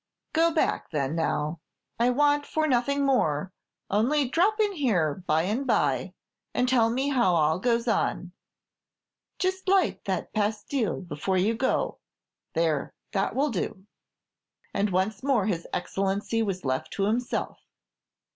"Go 0.33 0.51
back, 0.51 0.89
then, 0.89 1.15
now. 1.15 1.59
I 1.99 2.09
want 2.09 2.47
for 2.47 2.67
nothing 2.67 3.05
more; 3.05 3.53
only 3.91 4.27
drop 4.27 4.59
in 4.59 4.71
here 4.71 5.13
by 5.27 5.43
and 5.43 5.67
by, 5.67 6.15
and 6.55 6.67
tell 6.67 6.89
me 6.89 7.09
how 7.09 7.35
all 7.35 7.59
goes 7.59 7.87
on. 7.87 8.31
Just 9.37 9.67
light 9.67 10.03
that 10.05 10.33
pastil 10.33 11.07
before 11.07 11.37
you 11.37 11.53
go; 11.53 11.99
there 12.53 12.95
that 13.11 13.35
will, 13.35 13.51
do." 13.51 13.85
And 14.73 14.89
once 14.89 15.21
more 15.21 15.45
his 15.45 15.67
Excellency 15.71 16.41
was 16.41 16.65
left 16.65 16.91
to 16.93 17.03
himself. 17.03 17.59